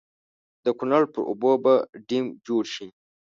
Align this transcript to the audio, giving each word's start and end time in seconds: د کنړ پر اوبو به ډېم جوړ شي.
د 0.65 0.67
کنړ 0.79 1.03
پر 1.13 1.21
اوبو 1.29 1.51
به 1.63 1.73
ډېم 2.07 2.25
جوړ 2.47 2.63
شي. 2.73 2.87